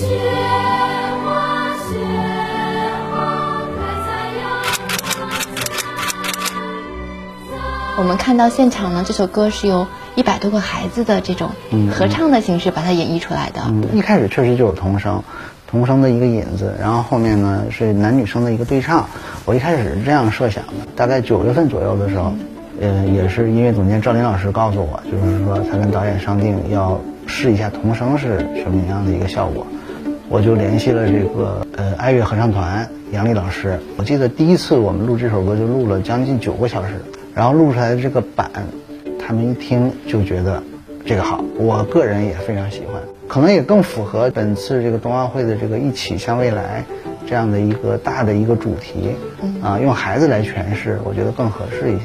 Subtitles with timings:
[0.00, 1.98] 雪花雪
[3.12, 4.48] 花开在阳
[7.98, 11.50] 我们看到现场呢，这首歌是由一百多个孩子的这种
[11.92, 13.60] 合唱的形式把它演绎出来的。
[13.68, 15.22] 嗯，一开始确实就有童声，
[15.66, 19.06] 童声的一个引子，然后后面呢是男女生的一个对唱。
[19.44, 22.32] 我一开始是这样设想的，大概九月份左右的时候，
[22.80, 29.66] 呃，也是音乐总监赵林老师告诉我，就是说他跟导演商定要试一下童声是什么样的一个效果。
[30.30, 33.80] 我就联系了这个呃爱乐合唱团杨丽老师。
[33.96, 36.90] 我记得第一次我们录这首歌就录了将近九个小时，
[37.34, 38.48] 然后录出来的这个版，
[39.18, 40.62] 他们一听就觉得
[41.04, 46.84] 这个好，我个人也非常喜欢，可能也更符合本次这个冬奥会的这个一起向未来
[47.26, 49.16] 这样的一个大的一个主题，
[49.60, 52.04] 啊，用孩子来诠释，我觉得更合适一些。